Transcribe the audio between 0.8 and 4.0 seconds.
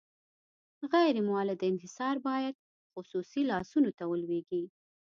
غیر مولد انحصار باید خصوصي لاسونو